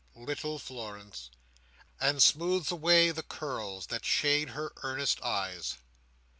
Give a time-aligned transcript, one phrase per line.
[0.15, 1.29] little Florence!"
[1.99, 5.77] and smooths away the curls that shade her earnest eyes.